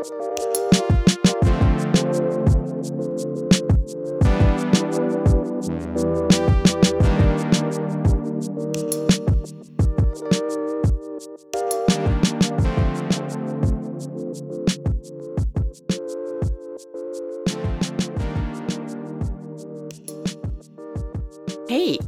[0.00, 0.06] Hej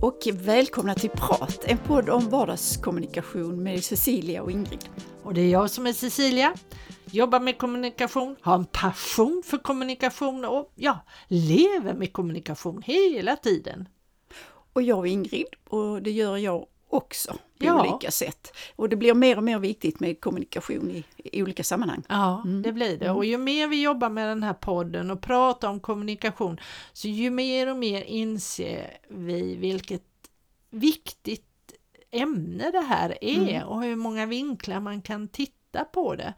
[0.00, 4.84] och välkomna till Prat, en podd om vardagskommunikation med Cecilia och Ingrid.
[5.22, 6.54] Och det är jag som är Cecilia,
[7.14, 10.98] jobbar med kommunikation, har en passion för kommunikation och ja,
[11.28, 13.88] lever med kommunikation hela tiden.
[14.72, 17.80] Och jag är Ingrid och det gör jag också på Ja.
[17.90, 18.52] olika sätt.
[18.76, 22.02] Och det blir mer och mer viktigt med kommunikation i, i olika sammanhang.
[22.08, 23.10] Ja, det blir det.
[23.10, 26.60] Och ju mer vi jobbar med den här podden och pratar om kommunikation,
[26.92, 30.02] så ju mer och mer inser vi vilket
[30.70, 31.44] viktigt
[32.10, 36.34] ämne det här är och hur många vinklar man kan titta på det.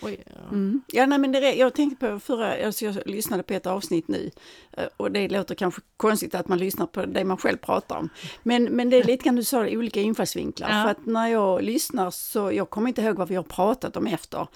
[0.00, 0.10] Och,
[0.50, 0.82] Mm.
[0.86, 4.30] Ja, nej, men det, jag tänkte på förra, alltså jag lyssnade på ett avsnitt nu
[4.72, 8.08] eh, och det låter kanske konstigt att man lyssnar på det man själv pratar om.
[8.42, 10.68] Men, men det är lite grann du sa, olika infallsvinklar.
[10.70, 10.82] Ja.
[10.82, 14.06] För att när jag lyssnar så, jag kommer inte ihåg vad vi har pratat om
[14.06, 14.46] efter.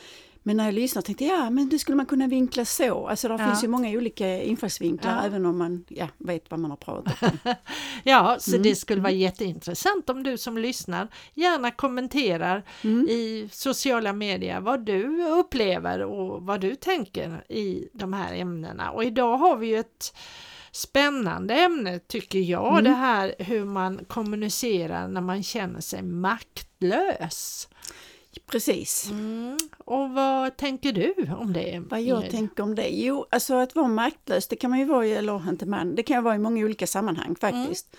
[0.42, 3.06] Men när jag lyssnar tänkte jag, ja men det skulle man kunna vinkla så.
[3.08, 3.46] Alltså det Ja.
[3.46, 5.22] finns ju många olika infallsvinklar Ja.
[5.26, 7.38] även om man ja, vet vad man har pratat om.
[8.04, 12.64] Ja, så det skulle vara jätteintressant om du som lyssnar gärna kommenterar
[13.08, 18.90] i sociala medier vad du upplever och vad du tänker i de här ämnena.
[18.90, 20.14] Och idag har vi ju ett
[20.72, 27.68] spännande ämne tycker jag, det här hur man kommunicerar när man känner sig maktlös.
[28.50, 29.10] Precis.
[29.10, 29.56] Mm.
[29.78, 31.82] Och vad tänker du om det?
[31.90, 32.30] Vad jag Ingrid?
[32.30, 32.88] tänker om det?
[32.88, 36.02] Jo, alltså att vara maktlös, det kan man ju vara, i- eller inte man, det
[36.02, 37.96] kan ju vara i många olika sammanhang faktiskt.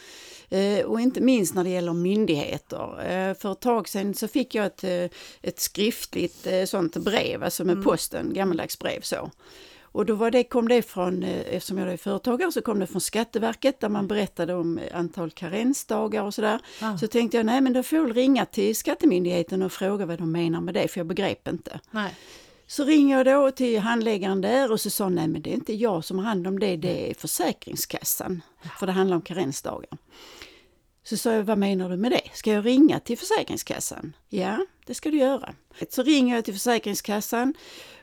[0.50, 3.12] Eh, och inte minst när det gäller myndigheter.
[3.12, 5.10] Eh, för ett tag sedan så fick jag ett, eh,
[5.42, 9.32] ett skriftligt eh, sånt brev, alltså med posten, gammaldags brev så.
[9.92, 12.88] Och då var det, kom det från, eh, eftersom jag är företagare, så kom det
[12.88, 16.60] från Skatteverket där man berättade om eh, antal karensdagar och sådär.
[16.82, 16.98] Ah.
[16.98, 20.32] Så tänkte jag, nej men då får jag ringa till Skattemyndigheten och fråga vad de
[20.32, 21.80] menar med det, för jag begrep inte.
[21.92, 22.16] Nej.
[22.68, 25.74] Så ringer jag då till handläggaren där och så sa nej men det är inte
[25.74, 28.42] jag som har hand om det, det är Försäkringskassan.
[28.80, 29.98] För det handlar om karensdagar.
[31.04, 32.22] Så sa jag, vad menar du med det?
[32.34, 34.16] Ska jag ringa till Försäkringskassan?
[34.30, 35.54] Ja, det ska du göra.
[35.90, 37.54] Så ringer jag till Försäkringskassan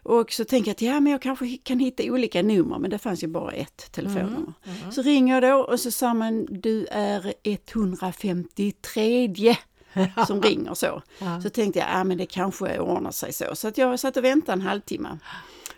[0.02, 2.98] och så tänker jag att ja, men jag kanske kan hitta olika nummer, men det
[2.98, 4.52] fanns ju bara ett telefonnummer.
[4.90, 9.56] Så ringer jag då och så sa man, du är 153
[10.26, 11.02] som ringer så.
[11.18, 11.40] Ja.
[11.40, 13.44] Så tänkte jag, ja men det kanske ordnar sig så.
[13.54, 15.18] Så att jag satt och väntade en halvtimme.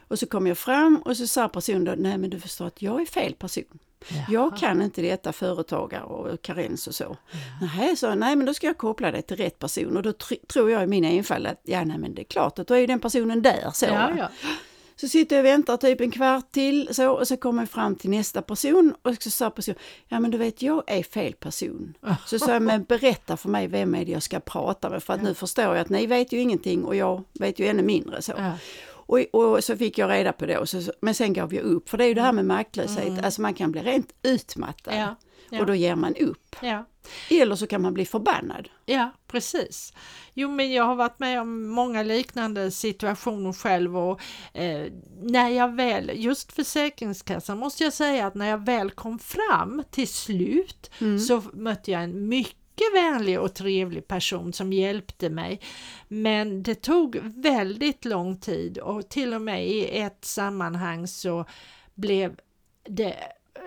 [0.08, 2.82] Och så kom jag fram och så sa personen då, nej men du förstår att
[2.82, 3.78] jag är fel person.
[4.28, 7.16] Jag kan inte detta företagare och karens och så.
[7.76, 10.46] Nej, så, nej men då ska jag koppla det till rätt person och då tr-
[10.46, 12.78] tror jag i min enfald att ja nej men det är klart att då är
[12.78, 13.70] ju den personen där.
[13.74, 14.28] Så, Ja, ja.
[14.96, 17.96] Så sitter jag och väntar typ en kvart till så, och så kommer jag fram
[17.96, 19.78] till nästa person och så sa personen,
[20.08, 21.94] ja men du vet jag är fel person.
[22.26, 25.14] Så sa jag, men berätta för mig vem är det jag ska prata med för
[25.14, 28.22] att nu förstår jag att ni vet ju ingenting och jag vet ju ännu mindre
[28.22, 28.32] så.
[28.36, 28.52] Ja.
[29.10, 31.88] Och, och så fick jag reda på det, och så, men sen gav jag upp.
[31.88, 35.16] För det är ju det här med maktlöshet, alltså man kan bli rent utmattad Ja,
[35.50, 35.60] ja.
[35.60, 36.56] och då ger man upp.
[36.62, 36.86] ja.
[37.30, 38.68] Eller så kan man bli förbannad.
[38.86, 39.92] Ja, precis.
[40.34, 44.20] Jo, men jag har varit med om många liknande situationer själv och
[44.52, 44.86] eh,
[45.22, 50.08] när jag väl, just Försäkringskassan måste jag säga att när jag väl kom fram till
[50.08, 50.90] slut
[51.28, 52.59] så mötte jag en mycket
[52.94, 55.60] vänlig och trevlig person som hjälpte mig.
[56.08, 61.44] Men det tog väldigt lång tid och till och med i ett sammanhang så
[61.94, 62.36] blev
[62.88, 63.14] det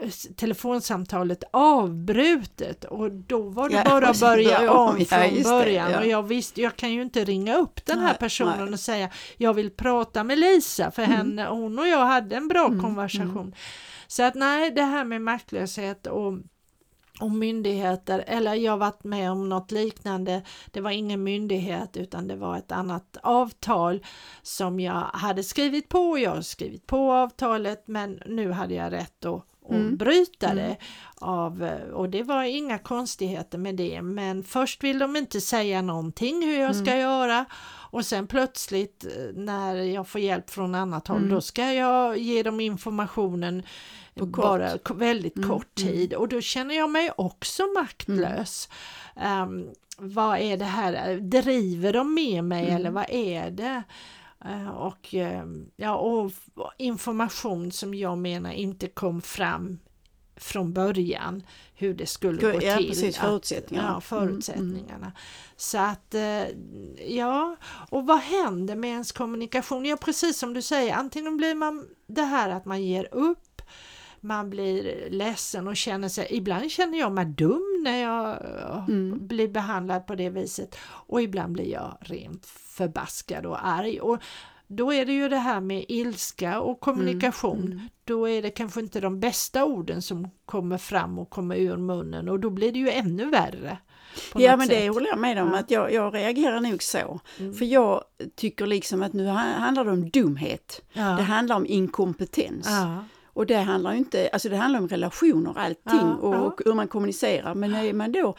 [0.02, 5.00] eh, telefonsamtalet avbrutet och då var det Ja, bara att börja om.
[5.00, 6.00] Ja, från just det, början ja.
[6.00, 8.62] och jag visste, jag kan ju inte ringa upp den här Nej, personen nej.
[8.62, 8.74] Mm.
[8.74, 12.68] och säga jag vill prata med Lisa för henne, hon och jag hade en bra
[12.82, 13.56] konversation.
[14.08, 16.34] Så att nej, det här med maktlöshet och
[17.24, 20.42] och myndigheter, eller jag varit med om något liknande.
[20.72, 24.06] Det var ingen myndighet utan det var ett annat avtal
[24.42, 26.18] som jag hade skrivit på.
[26.18, 30.78] Jag har skrivit på avtalet men nu hade jag rätt att, att bryta det.
[31.16, 36.44] Av, och det var inga konstigheter med det men först vill de inte säga någonting
[36.44, 37.46] hur jag ska göra
[37.92, 42.44] och sen plötsligt eh, när jag får hjälp från annat håll då ska jag ge
[42.44, 43.64] dem informationen
[44.16, 44.36] På kort.
[44.44, 48.70] bara väldigt kort tid och då känner jag mig också maktlös.
[49.16, 53.84] Ehm, vad är det här, driver de med mig eller vad är det?
[54.46, 56.32] Eh, och, ehm, ja, och
[56.78, 59.80] information som jag menar inte kom fram
[60.36, 61.44] från början
[61.76, 62.88] hur det skulle Gå- gå ja, till.
[62.88, 63.92] precis, att- förutsättningarna.
[63.94, 65.12] Ja, förutsättningarna.
[65.56, 66.44] Så att, eh,
[67.08, 67.56] ja,
[67.90, 69.86] och vad händer med ens kommunikation?
[69.86, 73.53] Ja, precis som du säger, antingen blir man det här att man ger upp,
[74.24, 79.28] man blir ledsen och känner sig, ibland känner jag mig dum när jag eh, Mm.
[79.28, 84.00] blir behandlad på det viset och ibland blir jag rent förbaskad och arg.
[84.02, 84.18] Och
[84.68, 87.64] då är det ju det här med ilska och kommunikation.
[87.66, 87.80] Mm.
[88.06, 92.30] Då är det kanske inte de bästa orden som kommer fram och kommer ur munnen
[92.30, 93.78] och då blir det ju ännu värre.
[94.36, 94.94] Ja men det sätt.
[94.94, 95.60] håller jag med om, Ja.
[95.60, 97.20] att jag, jag reagerar nog så.
[97.40, 97.54] Mm.
[97.54, 98.04] För jag
[98.36, 100.82] tycker liksom att nu ha- handlar det om dumhet.
[100.94, 101.04] Ja.
[101.04, 102.68] Det handlar om inkompetens.
[102.70, 103.06] Ja.
[103.34, 106.42] Och det handlar ju inte, alltså det handlar om relationer och allting Ja, och, ja.
[106.42, 107.56] och hur man kommunicerar.
[107.56, 108.36] Men är man då,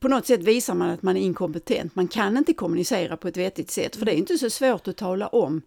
[0.00, 1.94] på något sätt visar man att man är inkompetent.
[1.94, 4.96] Man kan inte kommunicera på ett vettigt sätt för det är inte så svårt att
[4.96, 5.62] tala om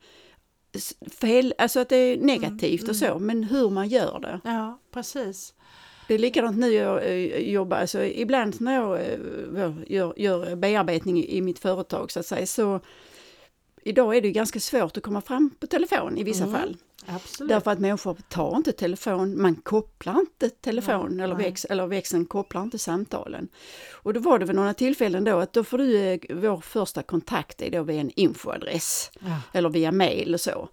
[1.21, 4.39] fel, alltså att det är negativt Mm, och så, men hur man gör det.
[4.43, 5.53] ja, precis.
[6.07, 11.25] Det är likadant nu jag eh, jobbar, alltså ibland när jag eh, gör, gör bearbetning
[11.25, 12.79] i mitt företag så att säga, så
[13.83, 16.55] idag är det ganska svårt att komma fram på telefon i vissa Mm.
[16.59, 16.77] fall.
[17.05, 17.49] Absolut.
[17.49, 22.25] Därför att människor tar inte telefon, man kopplar inte telefon Nej, eller, väx, eller växeln
[22.25, 23.47] kopplar inte samtalen.
[23.93, 27.03] Och då var det väl några tillfällen då att då får du, eh, vår första
[27.03, 29.37] kontakt är då via en infoadress Ja.
[29.53, 30.69] eller via mail och så.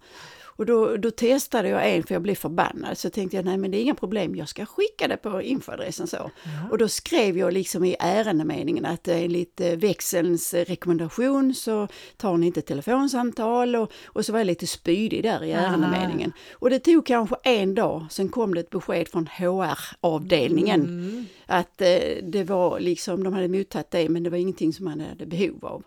[0.59, 3.71] Och då, då testade jag en för jag blev förbannad så tänkte jag nej men
[3.71, 6.17] det är inga problem, jag ska skicka det på infoadressen så.
[6.17, 6.31] Ja.
[6.71, 12.37] Och då skrev jag liksom i ärendemeningen att eh, enligt eh, växelns rekommendation så tar
[12.37, 15.65] ni inte telefonsamtal och, och så var jag lite spydig där i Aha.
[15.65, 16.31] ärendemeningen.
[16.51, 21.25] Och det tog kanske en dag, sen kom det ett besked från HR-avdelningen Mm.
[21.45, 21.87] att eh,
[22.23, 25.65] det var liksom, de hade mottagit det men det var ingenting som man hade behov
[25.65, 25.83] av.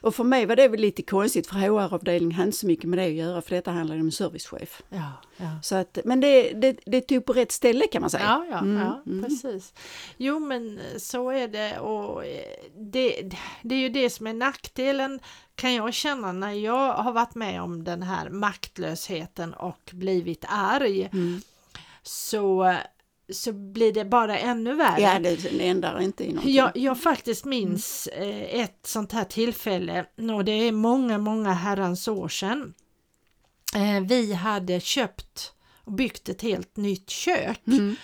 [0.00, 2.98] Och för mig var det väl lite konstigt för HR-avdelningen hade inte så mycket med
[2.98, 4.82] det att göra för detta handlar om servicechef.
[4.88, 5.58] Ja, ja.
[5.62, 8.24] Så att, men det, det, det tog på rätt ställe kan man säga.
[8.24, 9.24] Ja, ja, Mm, ja mm.
[9.24, 9.74] precis.
[10.16, 12.44] Jo, men så är det och eh,
[12.76, 13.30] det,
[13.62, 15.20] det är ju det som är nackdelen
[15.54, 21.08] kan jag känna när jag har varit med om den här maktlösheten och blivit arg
[21.12, 21.40] Mm.
[22.02, 22.74] så,
[23.32, 25.00] så blir det bara ännu värre.
[25.00, 26.54] Ja, det, ändrar inte i någonting.
[26.54, 30.06] Jag, jag faktiskt minns eh, ett sånt här tillfälle
[30.36, 32.74] och det är många, många herrans år sedan.
[33.74, 35.52] Eh, vi hade köpt
[35.84, 37.96] och byggt ett helt nytt kök Mm.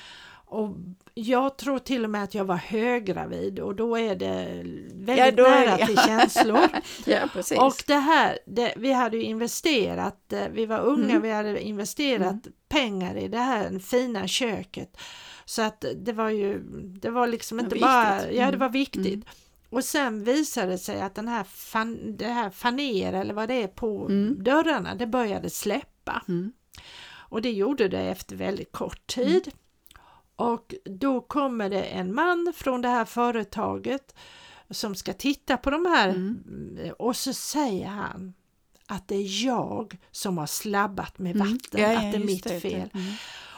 [0.47, 0.75] och
[1.21, 4.63] jag tror till och med att jag var höggravid och då är det
[4.95, 6.03] väldigt Ja, är- nära till ja.
[6.07, 6.69] känslor.
[7.07, 7.59] Ja, precis.
[7.59, 11.23] Och det här, det, vi hade ju investerat, eh, vi var unga, Mm.
[11.23, 14.97] vi hade investerat pengar i det här fina köket.
[15.45, 16.59] Så att det var ju,
[17.01, 17.87] det var liksom Det var inte viktigt.
[17.89, 18.59] bara, ja det Mm.
[18.59, 19.07] var viktigt.
[19.15, 19.25] Mm.
[19.71, 23.63] Och sen visade det sig att den här, fan, det här faner eller vad det
[23.63, 24.37] är på Mm.
[24.45, 26.23] dörrarna, det började släppa.
[26.29, 26.53] Mm.
[27.31, 29.51] Och det gjorde det efter väldigt kort tid.
[30.39, 34.15] Och då kommer det en man från det här företaget
[34.71, 36.93] som ska titta på de här Mm.
[36.99, 38.35] och så säger han
[38.87, 41.49] att det är jag som har slabbat med Mm.
[41.53, 42.61] vatten, Ja, ja, att det är mitt det.
[42.61, 42.91] fel.
[42.95, 43.13] Mm.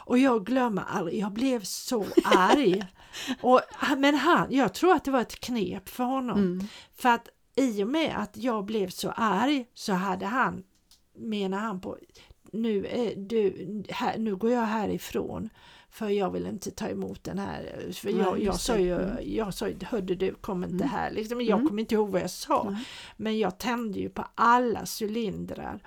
[0.04, 2.86] Och jag glömmer aldrig, jag blev så arg.
[3.42, 3.60] och,
[3.98, 6.38] men han, jag tror att det var ett knep för honom.
[6.38, 6.66] Mm.
[6.96, 10.62] För att i och med att jag blev så arg så hade han,
[11.18, 11.96] menar han på,
[12.52, 15.48] nu, är du, här, nu går jag härifrån
[15.90, 17.90] för jag vill inte ta emot den här.
[17.92, 19.16] För Nej, jag, jag, sa ju, Mm.
[19.34, 20.88] jag sa ju, hörde du, kom inte Mm.
[20.88, 21.10] här.
[21.10, 21.68] Liksom, jag Mm.
[21.68, 22.70] kommer inte ihåg vad jag sa.
[22.70, 22.84] Nej.
[23.16, 25.80] Men jag tände ju på alla cylindrar.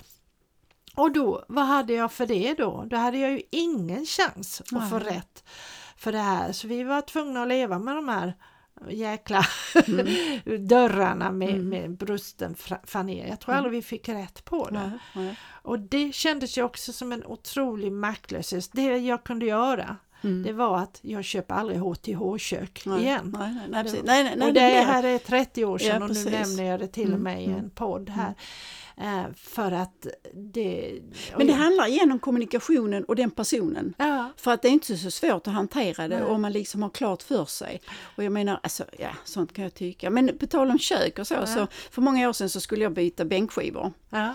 [0.95, 2.83] Och då, vad hade jag för det då?
[2.89, 4.89] Då hade jag ju ingen chans att Nej.
[4.89, 5.43] få rätt
[5.97, 6.51] för det här.
[6.51, 8.33] Så vi var tvungna att leva med de här
[8.89, 9.45] jäkla
[10.59, 11.69] dörrarna med, Mm.
[11.69, 13.27] med brusten faner.
[13.27, 13.65] Jag tror Mm.
[13.65, 14.79] aldrig vi fick rätt på det.
[14.79, 15.39] Nej, nej.
[15.51, 18.69] Och det kändes ju också som en otrolig maktlöshet.
[18.73, 20.43] Det jag kunde göra, Mm.
[20.43, 23.35] det var att jag köper aldrig HTH-kök igen.
[23.39, 24.01] Nej, nej, nej, precis.
[24.03, 26.63] nej, nej, nej, och det det här är 30 år sedan Ja, och nu nämner
[26.63, 28.33] jag det till Mm, med i mm, en podd här.
[28.97, 31.01] Eh, för att det...
[31.37, 33.93] Men det handlar igen om kommunikationen och den personen.
[33.97, 36.89] Ja, För att det är inte så svårt att hantera det om man liksom har
[36.89, 37.81] klart för sig.
[38.17, 40.09] Och jag menar, alltså, ja, sånt kan jag tycka.
[40.09, 41.45] Men på tal om kök och så, Ja.
[41.45, 43.91] så för många år sedan så skulle jag byta bänkskivor.
[44.09, 44.33] ja,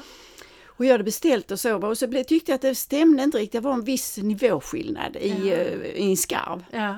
[0.78, 3.52] Och jag hade beställt och så, och så tyckte jag att det stämde inte riktigt.
[3.62, 5.54] Det var en viss nivåskillnad i, Ja.
[5.54, 6.64] eh, i en skarv.
[6.72, 6.94] ja.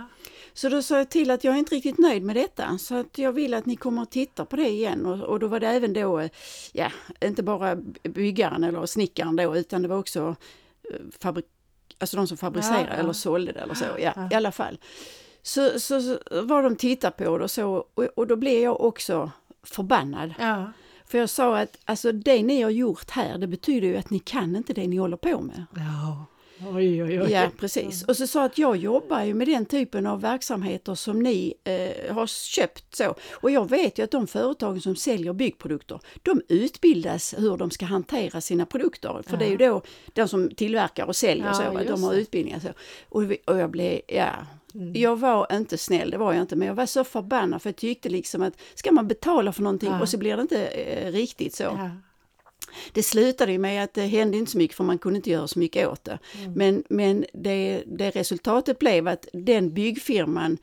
[0.52, 3.18] Så då sa jag till att jag är inte riktigt nöjd med detta så att
[3.18, 5.06] jag vill att ni kommer och tittar på det igen.
[5.06, 6.30] Och, och då var det även då, eh,
[6.72, 10.36] ja, inte bara byggaren eller snickaren då utan det var också
[10.90, 11.46] eh, fabrik,
[11.98, 12.94] alltså de som fabricerar Ja, ja.
[12.94, 14.28] eller sålde det eller så, ja, Ja.
[14.32, 14.78] i alla fall.
[15.42, 18.80] Så, så, så var de tittar på det och så och, och då blev jag
[18.80, 19.30] också
[19.62, 20.34] förbannad.
[20.38, 20.72] ja.
[21.10, 24.18] För jag sa att alltså det ni har gjort här det betyder ju att ni
[24.18, 25.64] kan inte det ni håller på med.
[25.76, 26.26] ja.
[26.74, 27.32] Oj, oj, oj.
[27.32, 28.04] Ja, precis.
[28.04, 32.14] Och så sa att jag jobbar ju med den typen av verksamheter som ni eh,
[32.14, 33.14] har köpt så.
[33.32, 37.84] Och jag vet ju att de företagen som säljer byggprodukter, de utbildas hur de ska
[37.86, 39.22] hantera sina produkter.
[39.26, 39.38] För Ja.
[39.38, 42.68] det är ju då de som tillverkar och säljer Ja, så, de har utbildningar så.
[43.08, 44.30] Och, och jag blev, ja,
[44.74, 44.92] Mm.
[44.94, 47.76] jag var inte snäll, det var jag inte, men jag var så förbannad för jag
[47.76, 50.00] tyckte liksom att ska man betala för någonting Ja.
[50.00, 51.62] och så blir det inte eh, riktigt så.
[51.62, 51.90] Ja.
[52.92, 55.48] Det slutade ju med att det hände inte så mycket för man kunde inte göra
[55.48, 56.18] så mycket åt det.
[56.38, 56.52] Mm.
[56.52, 60.58] Men, men det, det resultatet blev att den byggfirman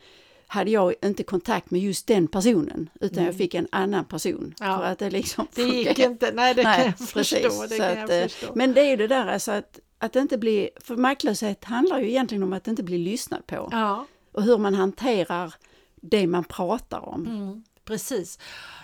[0.46, 4.54] hade jag inte kontakt med just den personen utan jag fick en annan person.
[4.60, 4.78] Ja.
[4.78, 7.12] För att det liksom Det gick inte, nej det kan Nej, jag precis.
[7.12, 7.66] förstå.
[7.68, 8.52] Det kan att, jag eh, förstå.
[8.54, 11.98] Men det är ju det där alltså att, att det inte bli, för maktlöshet handlar
[11.98, 14.06] ju egentligen om att inte bli lyssnad på ja.
[14.32, 15.54] och hur man hanterar
[15.96, 17.26] det man pratar om.
[17.26, 18.38] Mm, precis.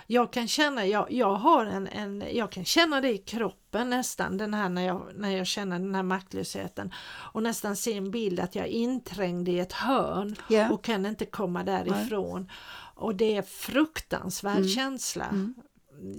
[0.07, 4.37] Jag kan känna, jag, jag har en, en, jag kan känna det i kroppen nästan,
[4.37, 6.93] den här när jag, när jag känner den här maktlösheten
[7.33, 10.69] och nästan se en bild att jag är inträngd i ett hörn Ja.
[10.71, 12.49] och kan inte komma därifrån.
[12.95, 14.69] Och det är fruktansvärd Mm.
[14.69, 15.25] känsla.
[15.25, 15.53] Mm.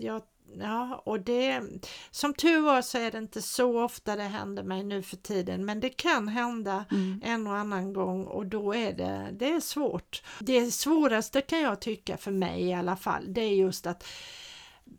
[0.00, 0.22] Jag,
[0.60, 1.62] ja, och det,
[2.10, 5.64] som tur var så är det inte så ofta det händer mig nu för tiden
[5.64, 7.20] men det kan hända Mm.
[7.24, 10.22] en och annan gång och då är det, det är svårt.
[10.40, 14.04] Det svåraste kan jag tycka för mig i alla fall, det är just att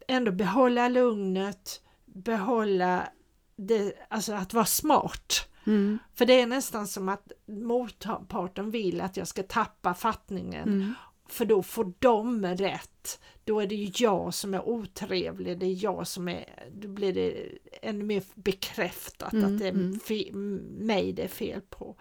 [0.07, 3.07] ändå behålla lugnet, behålla
[3.55, 5.49] det, alltså att vara smart.
[5.67, 5.99] Mm.
[6.15, 10.93] För det är nästan som att motparten vill att jag ska tappa fattningen Mm.
[11.29, 13.19] För då får de rätt.
[13.43, 17.13] Då är det ju jag som är otrevlig, det är jag som är, då blir
[17.13, 17.49] det
[17.81, 19.99] ännu mer bekräftat Mm, att det är mm.
[19.99, 20.31] fe,
[20.79, 21.95] mig det är fel på.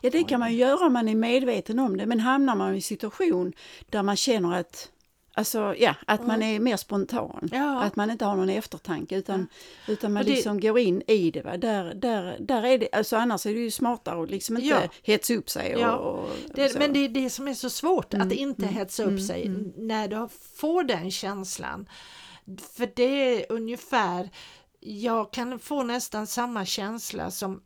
[0.00, 2.72] Ja, det kan man ju göra om man är medveten om det, men hamnar man
[2.72, 3.52] i en situation
[3.88, 4.90] där man känner att
[5.38, 7.48] Alltså ja, att man är mer spontan.
[7.52, 7.82] Ja.
[7.82, 9.46] Att man inte har någon eftertanke utan,
[9.88, 11.42] utan man det- liksom går in i det.
[11.42, 11.56] Va?
[11.56, 14.80] Där, där, där är det, alltså annars är det ju smartare att liksom inte Ja.
[15.02, 15.74] hetsa upp sig.
[15.74, 15.92] Och, Ja.
[15.96, 19.02] och Det, men det är det som är så svårt, Mm, att inte mm, hetsa
[19.02, 19.72] upp mm, sig mm.
[19.76, 21.88] när du får den känslan.
[22.76, 23.02] För det
[23.34, 24.30] är ungefär,
[24.80, 27.62] jag kan få nästan samma känsla som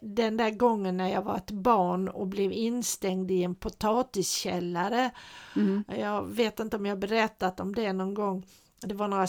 [0.00, 5.10] den där gången när jag var ett barn och blev instängd i en potatiskällare.
[5.56, 5.84] Mm.
[5.98, 8.46] Jag vet inte om jag berättat om det någon gång.
[8.80, 9.26] Det var några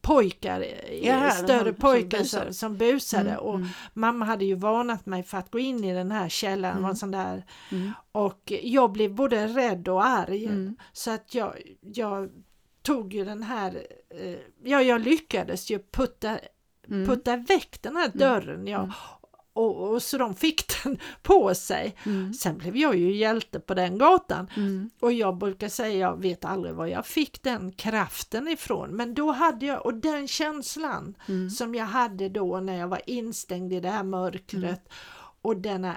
[0.00, 2.44] pojkar, eh, Jaha, större som pojkar busade.
[2.44, 5.84] som, som busade Mm, och mm, mamma hade ju varnat mig för att gå in
[5.84, 6.78] i den här källaren.
[6.78, 6.96] Mm.
[6.96, 10.46] sån där mm, och jag blev både rädd och arg.
[10.46, 10.76] mm.
[10.92, 12.30] Så att jag, jag
[12.82, 16.38] tog ju den här, eh, ja jag lyckades ju putta,
[16.88, 17.06] Mm.
[17.06, 18.66] putta väck den här dörren.
[18.66, 18.90] Ja.
[19.54, 21.96] Och, och så de fick den på sig.
[22.06, 22.34] Mm.
[22.34, 24.50] Sen blev jag ju hjälte på den gatan.
[24.56, 24.90] Mm.
[25.00, 28.90] Och jag brukar säga, jag vet aldrig var jag fick den kraften ifrån.
[28.96, 31.50] Men då hade jag, och den känslan Mm.
[31.50, 34.78] som jag hade då när jag var instängd i det här mörkret Mm.
[35.42, 35.96] och denna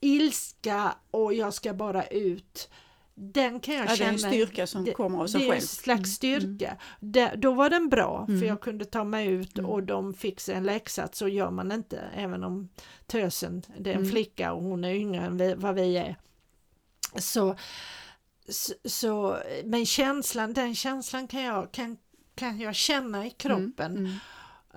[0.00, 2.68] ilska och jag ska bara ut.
[3.14, 4.10] Den kan jag Ja, det är känna.
[4.12, 5.66] en styrka som det- kommer av sig det är en själv.
[5.66, 6.40] slags Mm.
[6.40, 6.76] styrka.
[7.00, 8.40] Det, då var den bra Mm.
[8.40, 9.70] för jag kunde ta mig ut Mm.
[9.70, 11.08] och de fick sig en läxa.
[11.12, 12.68] Så gör man inte även om
[13.06, 14.10] tösen, det är en Mm.
[14.10, 16.16] flicka och hon är yngre än vi, vad vi är.
[17.16, 17.56] Så,
[18.48, 21.96] så, så, men känslan, den känslan kan jag, kan,
[22.34, 24.18] kan jag känna i kroppen.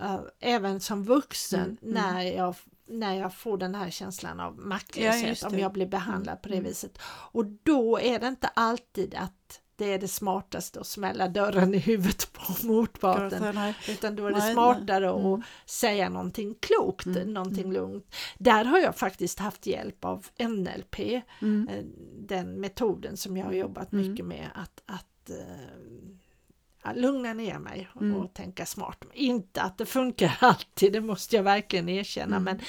[0.02, 1.94] Uh, även som vuxen Mm, mm.
[1.94, 2.56] när, jag,
[2.88, 6.50] när jag får den här känslan av Ja, maktlöshet just om jag blir behandlad på
[6.50, 6.68] det Mm.
[6.70, 6.98] viset.
[7.32, 11.78] Och då är det inte alltid att det är det smartaste att smälla dörren i
[11.78, 13.74] huvudet på motparten.
[13.90, 15.20] Utan då är det Nej, smartare nej.
[15.22, 15.34] Mm.
[15.34, 17.74] att säga någonting klokt, Mm, någonting mm.
[17.74, 18.16] lugnt.
[18.38, 21.68] Där har jag faktiskt haft hjälp av NLP, Mm.
[21.72, 21.84] eh,
[22.20, 24.10] den metoden som jag har jobbat Mm.
[24.12, 26.25] mycket med att, att eh, ja,
[26.96, 28.27] lugna ner mig och, Mm.
[28.27, 29.04] tänka smart.
[29.13, 32.44] Inte att det funkar alltid, det måste jag verkligen erkänna, Mm.
[32.44, 32.60] men,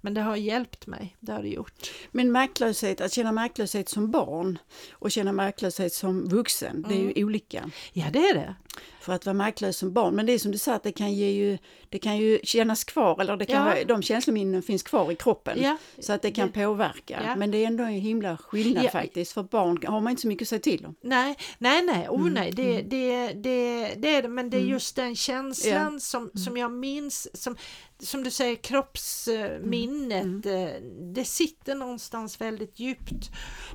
[0.00, 1.90] men det har hjälpt mig, det har det gjort.
[2.12, 4.58] Men maktlöshet, att känna maktlöshet som barn
[4.92, 7.24] och känna maktlöshet som vuxen, det är ju Mm.
[7.26, 7.70] olika.
[7.92, 8.54] Ja, det är det.
[9.00, 11.12] För att vara maktlös som barn, men det är som du sa, att det kan,
[11.14, 13.64] ge ju, det kan ju kännas kvar, eller det kan Ja.
[13.64, 15.58] vara, de känslominnen finns kvar i kroppen.
[15.62, 17.22] Ja, Så att det kan det- påverka.
[17.26, 17.36] Ja.
[17.36, 19.32] Men det är ändå en himla skillnad faktiskt.
[19.32, 20.94] För barn har man inte så mycket att säga till om.
[21.00, 22.88] Nej, nej, nej, oh, Mm, nej det, mm.
[22.88, 24.72] det, det, det är det, men det är Mm.
[24.72, 27.56] just den känslan som, som jag minns, som,
[27.98, 30.66] som du säger kroppsminnet, Mm.
[30.66, 30.74] eh,
[31.14, 33.10] det sitter någonstans väldigt djupt.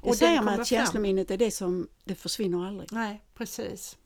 [0.03, 0.65] Det den säger man att fram.
[0.65, 2.89] känslominnet är det som, det försvinner aldrig.
[2.91, 3.97] Nej, precis.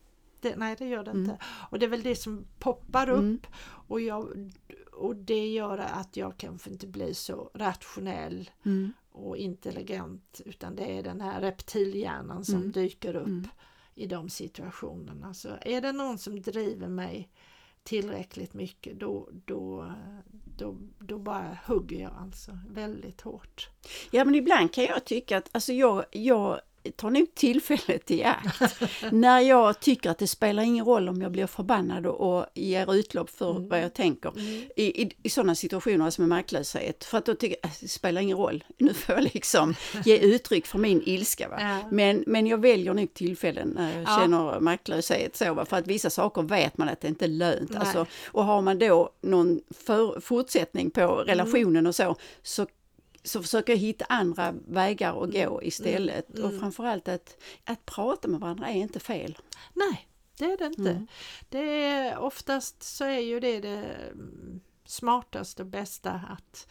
[0.46, 1.24] Det, nej, det gör det Mm.
[1.24, 1.38] inte.
[1.70, 3.40] Och det är väl det som poppar upp Mm.
[3.88, 4.52] och, jag,
[4.92, 8.94] och det gör att jag kanske inte blir så rationell Mm.
[9.12, 13.48] och intelligent utan det är den här reptilhjärnan som dyker upp
[13.96, 15.34] i de situationerna.
[15.34, 17.30] Så är det någon som driver mig
[17.84, 19.92] tillräckligt mycket då, då,
[20.58, 23.70] då, då bara hugger jag alltså väldigt hårt.
[24.12, 26.62] Ja men ibland kan jag tycka att alltså jag, jag
[26.92, 28.82] tar nog tillfället i akt.
[29.12, 32.94] när jag tycker att det spelar ingen roll om jag blir förbannad och, och ger
[32.94, 33.68] utlopp för mm.
[33.68, 34.30] vad jag tänker.
[34.30, 34.64] Mm.
[34.76, 37.04] I, i, I sådana situationer som är maktlöshet.
[37.04, 38.64] För att då tycker jag att det spelar ingen roll.
[38.78, 39.76] Nu får jag liksom
[40.06, 41.50] ge uttryck för min ilska.
[41.50, 41.58] Va?
[41.60, 41.80] Ja.
[41.92, 44.20] Men, men jag väljer nog tillfällen när jag ja.
[44.22, 45.36] känner maktlöshet.
[45.36, 45.66] Så, va?
[45.66, 47.76] För att vissa saker vet man att det inte är lönt.
[47.76, 51.26] Alltså, och har man då någon för, fortsättning på mm.
[51.26, 51.88] relationen mm.
[51.88, 52.68] och så, så
[53.26, 55.68] så försöker jag hitta andra vägar att gå mm.
[55.68, 56.38] istället.
[56.38, 56.46] Mm.
[56.46, 59.38] Och framförallt att, att prata med varandra är inte fel.
[59.74, 60.92] Nej, det är det inte.
[60.92, 61.08] Mm.
[61.50, 63.96] Det är, oftast så är ju det det
[64.86, 66.68] smartaste och bästa att,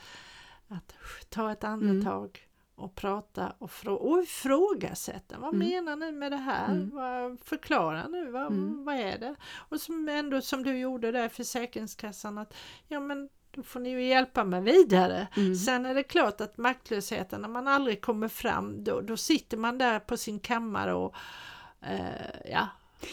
[0.69, 0.95] att
[1.29, 2.85] ta ett andetag mm.
[2.85, 5.39] och prata och, frå och ifrågasätta.
[5.39, 5.69] Vad mm.
[5.69, 6.73] menar ni med det här?
[6.73, 6.91] Mm.
[6.91, 8.85] Vad, förklara nu, vad, mm.
[8.85, 9.35] vad är det?
[9.55, 12.55] Och som ändå som du gjorde där Försäkringskassan att
[12.89, 15.27] ja men då får ni ju hjälpa mig vidare.
[15.37, 15.55] Mm.
[15.55, 19.79] Sen är det klart att maktlösheten, när man aldrig kommer fram, då, då sitter man
[19.79, 21.15] där på sin kammare och
[21.83, 22.69] eh, ja,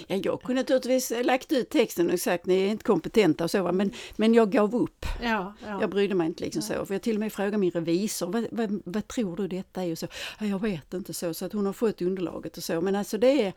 [0.07, 3.71] Ja, jag kunde naturligtvis lagt ut texten och sagt ni är inte kompetenta och så,
[3.71, 5.05] men, men jag gav upp.
[5.21, 5.81] Ja, ja.
[5.81, 6.79] Jag brydde mig inte liksom ja.
[6.79, 6.85] så.
[6.85, 9.91] För jag till och med frågade min revisor, vad, vad, vad tror du detta är?
[9.91, 10.07] Och så,
[10.39, 12.81] ja, jag vet inte så, så att hon har fått underlaget och så.
[12.81, 13.53] Men alltså det är,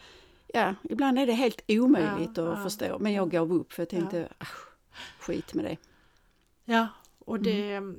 [0.46, 2.98] ja, ibland är det helt omöjligt att förstå.
[2.98, 4.46] Men jag gav upp för jag tänkte, ja.
[5.18, 5.76] skit med det.
[6.64, 7.98] Ja, och det, mm.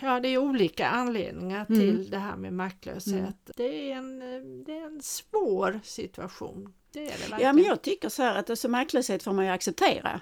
[0.00, 1.80] ja, det är olika anledningar mm.
[1.80, 2.10] till mm.
[2.10, 3.14] det här med maktlöshet.
[3.14, 3.32] Mm.
[3.56, 4.18] Det, är en,
[4.64, 6.72] det är en svår situation.
[6.92, 9.50] Det är det ja, men jag tycker så här att alltså, maktlöshet får man ju
[9.50, 10.20] acceptera.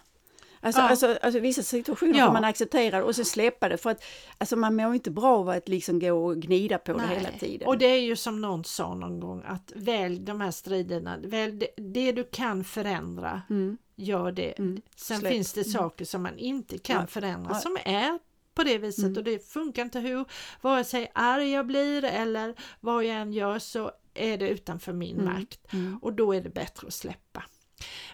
[0.61, 0.89] Alltså, ja.
[0.89, 2.27] alltså, alltså vissa situationer ja.
[2.27, 4.05] får man acceptera och så släppa det för att
[4.39, 7.09] alltså, man mår inte bra av att liksom gå och gnida på Nej.
[7.09, 7.69] det hela tiden.
[7.69, 11.53] Och det är ju som någon sa någon gång att välj de här striderna, välj
[11.53, 13.79] det, det du kan förändra, mm.
[13.99, 14.59] Gör det.
[14.59, 14.83] Mm.
[14.97, 15.33] Sen Släpp.
[15.33, 15.73] finns det mm.
[15.73, 17.07] saker som man inte kan ja.
[17.07, 18.19] förändra som är
[18.55, 19.17] på det viset mm.
[19.17, 20.25] och det funkar inte hur
[20.61, 25.21] vare sig arg jag blir eller vad jag än gör så är det utanför min
[25.21, 25.35] mm.
[25.35, 25.99] makt mm.
[26.03, 27.45] och då är det bättre att släppa.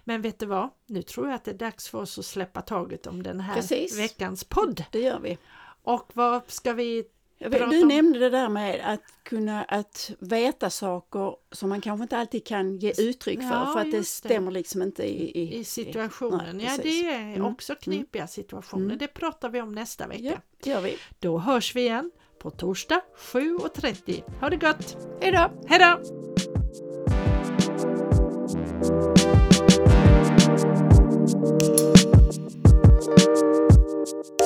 [0.04, 0.68] Men vet du vad?
[0.86, 3.54] Nu tror jag att det är dags för oss att släppa taget om den här
[3.54, 3.98] Precis.
[3.98, 4.84] veckans podd.
[4.90, 5.38] Det gör vi.
[5.82, 7.04] Och vad ska vi
[7.50, 7.88] prata Du om?
[7.88, 12.78] nämnde det där med att kunna att veta saker som man kanske inte alltid kan
[12.78, 14.54] ge uttryck för ja, för att det stämmer det.
[14.54, 16.60] liksom inte i, i, I situationen.
[16.60, 17.44] I, nej, ja, det är mm.
[17.44, 17.80] också mm.
[17.80, 18.84] knepiga situationer.
[18.84, 18.98] Mm.
[18.98, 20.40] Det pratar vi om nästa vecka.
[20.62, 20.96] Ja, gör vi.
[21.18, 24.22] Då hörs vi igen på torsdag 7.30.
[24.40, 24.96] Ha det gott!
[25.20, 25.50] Hej då!
[25.66, 26.00] Hej då!
[34.04, 34.43] Thank.